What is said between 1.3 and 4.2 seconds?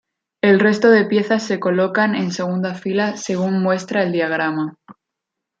se colocan en segunda fila según muestra el